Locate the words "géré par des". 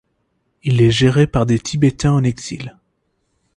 0.89-1.59